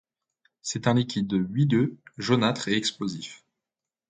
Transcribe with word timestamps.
C'est 0.63 0.87
un 0.87 0.95
liquide 0.95 1.31
huileux 1.51 1.95
jaunâtre 2.17 2.67
et 2.69 2.75
explosif. 2.75 3.45